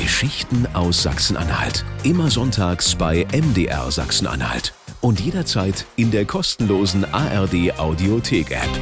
[0.00, 1.84] Geschichten aus Sachsen-Anhalt.
[2.04, 4.72] Immer sonntags bei MDR Sachsen-Anhalt.
[5.02, 8.80] Und jederzeit in der kostenlosen ARD Audiothek-App.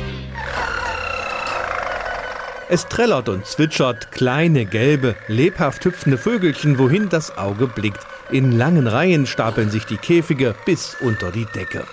[2.69, 8.07] Es trällert und zwitschert, kleine, gelbe, lebhaft hüpfende Vögelchen, wohin das Auge blickt.
[8.31, 11.85] In langen Reihen stapeln sich die Käfige bis unter die Decke.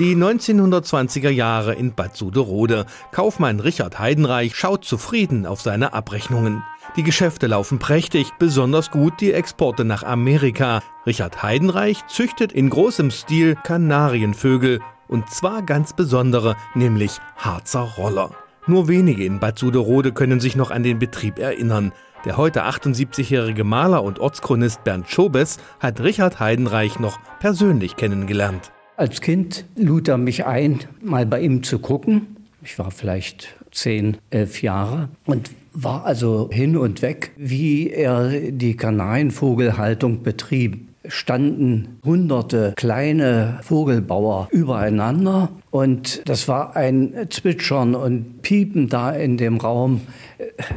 [0.00, 2.86] Die 1920er Jahre in Bad Suderode.
[3.12, 6.64] Kaufmann Richard Heidenreich schaut zufrieden auf seine Abrechnungen.
[6.96, 10.82] Die Geschäfte laufen prächtig, besonders gut die Exporte nach Amerika.
[11.06, 18.30] Richard Heidenreich züchtet in großem Stil Kanarienvögel und zwar ganz besondere, nämlich Harzer Roller.
[18.66, 21.92] Nur wenige in Bad Suderode können sich noch an den Betrieb erinnern.
[22.24, 28.70] Der heute 78-jährige Maler und Ortschronist Bernd Schobes hat Richard Heidenreich noch persönlich kennengelernt.
[28.96, 32.36] Als Kind lud er mich ein, mal bei ihm zu gucken.
[32.62, 38.76] Ich war vielleicht zehn, elf Jahre und war also hin und weg, wie er die
[38.76, 49.10] Kanarienvogelhaltung betrieb standen hunderte kleine Vogelbauer übereinander und das war ein Zwitschern und Piepen da
[49.10, 50.02] in dem Raum.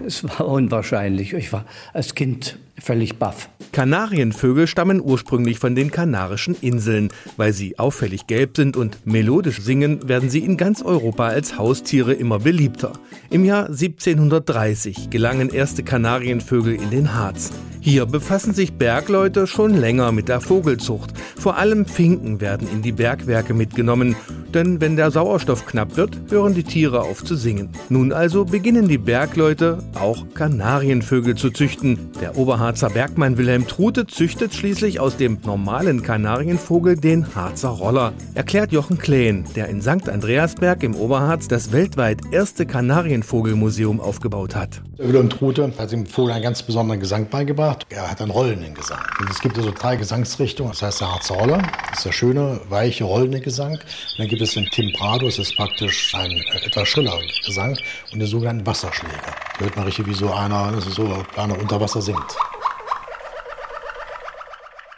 [0.05, 1.33] Es war unwahrscheinlich.
[1.33, 3.49] Ich war als Kind völlig baff.
[3.71, 7.09] Kanarienvögel stammen ursprünglich von den Kanarischen Inseln.
[7.37, 12.13] Weil sie auffällig gelb sind und melodisch singen, werden sie in ganz Europa als Haustiere
[12.13, 12.93] immer beliebter.
[13.29, 17.51] Im Jahr 1730 gelangen erste Kanarienvögel in den Harz.
[17.81, 21.11] Hier befassen sich Bergleute schon länger mit der Vogelzucht.
[21.37, 24.15] Vor allem Finken werden in die Bergwerke mitgenommen,
[24.55, 27.69] denn wenn der Sauerstoff knapp wird, hören die Tiere auf zu singen.
[27.89, 32.11] Nun also beginnen die Bergleute auch Kanarienvögel zu züchten.
[32.21, 38.71] Der Oberharzer Bergmann Wilhelm Trute züchtet schließlich aus dem normalen Kanarienvogel den Harzer Roller, erklärt
[38.71, 40.09] Jochen Kleen, der in St.
[40.09, 44.81] Andreasberg im Oberharz das weltweit erste Kanarienvogelmuseum aufgebaut hat.
[44.97, 47.85] Wilhelm Trute hat dem Vogel einen ganz besonderen Gesang beigebracht.
[47.89, 49.03] Er hat einen rollenden Gesang.
[49.19, 50.71] Und es gibt also drei Gesangsrichtungen.
[50.71, 53.73] Das heißt der Harzer Roller, das ist der schöne, weiche, rollende Gesang.
[53.73, 57.77] Und dann gibt es den Timbrado, das ist praktisch ein äh, etwas schriller Gesang.
[58.11, 59.35] Und den sogenannten Wasserschläger.
[59.57, 62.35] Da hört man richtig wie so einer, so, einer unter Wasser singt.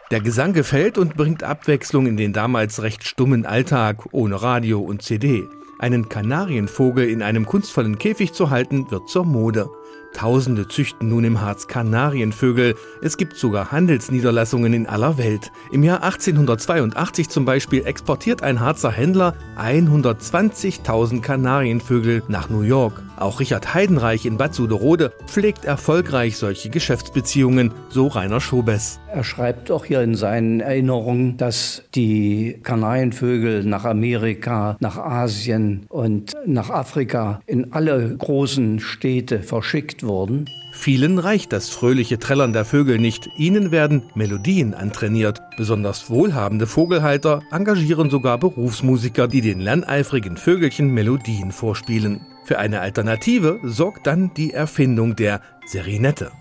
[0.09, 5.01] Der Gesang gefällt und bringt Abwechslung in den damals recht stummen Alltag ohne Radio und
[5.01, 5.47] CD.
[5.79, 9.69] Einen Kanarienvogel in einem kunstvollen Käfig zu halten, wird zur Mode.
[10.17, 12.73] Tausende züchten nun im Harz Kanarienvögel.
[13.03, 15.51] Es gibt sogar Handelsniederlassungen in aller Welt.
[15.69, 23.03] Im Jahr 1882 zum Beispiel exportiert ein Harzer Händler 120.000 Kanarienvögel nach New York.
[23.17, 28.99] Auch Richard Heidenreich in Bad Suderode pflegt erfolgreich solche Geschäftsbeziehungen, so Rainer Schobes.
[29.11, 36.33] Er schreibt auch hier in seinen Erinnerungen, dass die Kanarienvögel nach Amerika, nach Asien und
[36.45, 40.45] nach Afrika in alle großen Städte verschickt wurden.
[40.71, 43.29] Vielen reicht das fröhliche Trällern der Vögel nicht.
[43.35, 45.41] Ihnen werden Melodien antrainiert.
[45.57, 52.21] Besonders wohlhabende Vogelhalter engagieren sogar Berufsmusiker, die den lerneifrigen Vögelchen Melodien vorspielen.
[52.45, 56.31] Für eine Alternative sorgt dann die Erfindung der Serinette.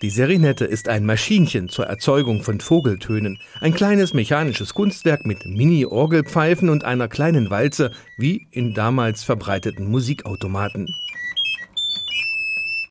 [0.00, 3.40] Die Serinette ist ein Maschinchen zur Erzeugung von Vogeltönen.
[3.60, 10.94] Ein kleines mechanisches Kunstwerk mit Mini-Orgelpfeifen und einer kleinen Walze, wie in damals verbreiteten Musikautomaten.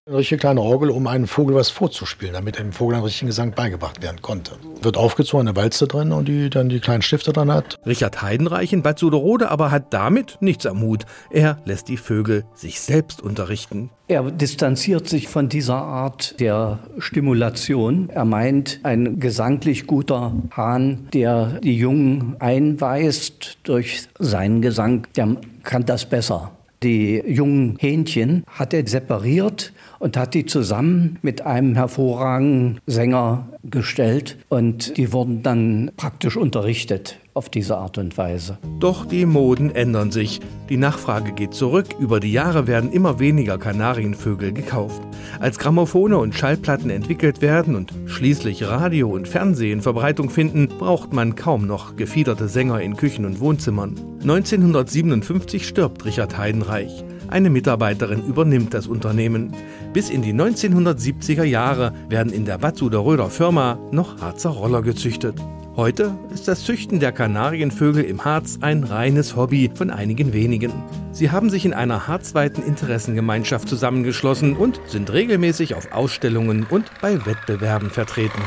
[0.08, 3.52] Eine richtige kleine Orgel, um einem Vogel was vorzuspielen, damit dem Vogel einen richtigen Gesang
[3.52, 4.54] beigebracht werden konnte.
[4.82, 7.76] Wird aufgezogen, eine Walze drin und die dann die kleinen Stifte dran hat.
[7.86, 11.04] Richard Heidenreich in Bad Suderode aber hat damit nichts am Hut.
[11.30, 13.90] Er lässt die Vögel sich selbst unterrichten.
[14.08, 18.10] Er distanziert sich von dieser Art der Stimulation.
[18.10, 25.86] Er meint, ein gesanglich guter Hahn, der die Jungen einweist durch seinen Gesang, der kann
[25.86, 26.54] das besser.
[26.84, 34.38] Die jungen Hähnchen hat er separiert und hat die zusammen mit einem hervorragenden Sänger gestellt.
[34.50, 38.58] Und die wurden dann praktisch unterrichtet auf diese Art und Weise.
[38.80, 40.42] Doch die Moden ändern sich.
[40.70, 41.86] Die Nachfrage geht zurück.
[42.00, 45.02] Über die Jahre werden immer weniger Kanarienvögel gekauft.
[45.40, 51.36] Als Grammophone und Schallplatten entwickelt werden und schließlich Radio und Fernsehen Verbreitung finden, braucht man
[51.36, 53.96] kaum noch gefiederte Sänger in Küchen und Wohnzimmern.
[54.22, 57.06] 1957 stirbt Richard Heidenreich.
[57.30, 59.54] Eine Mitarbeiterin übernimmt das Unternehmen.
[59.94, 65.36] Bis in die 1970er Jahre werden in der Bad Suderröder Firma noch Harzer Roller gezüchtet.
[65.78, 70.74] Heute ist das Züchten der Kanarienvögel im Harz ein reines Hobby von einigen wenigen.
[71.12, 77.24] Sie haben sich in einer harzweiten Interessengemeinschaft zusammengeschlossen und sind regelmäßig auf Ausstellungen und bei
[77.28, 78.42] Wettbewerben vertreten.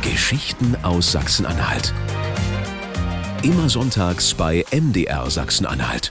[0.00, 1.92] Geschichten aus Sachsen-Anhalt.
[3.42, 6.08] Immer sonntags bei MDR Sachsen-Anhalt.